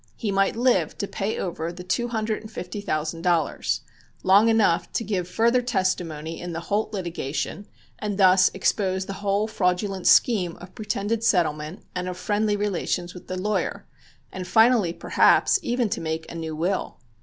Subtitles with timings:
[0.15, 3.81] He might live to pay over the two hundred and fifty thousand dollars;
[4.23, 7.67] long enough to give further testimony in the Holt litigation,
[7.99, 13.27] and thus expose the whole fraudulent scheme of pretended settlement and of friendly relations with
[13.27, 13.85] the lawyer,
[14.31, 16.97] and finally, perhaps, even to make a new will.